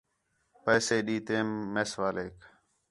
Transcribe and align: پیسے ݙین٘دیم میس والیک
پیسے 0.63 0.97
ݙین٘دیم 1.05 1.47
میس 1.73 1.91
والیک 1.99 2.37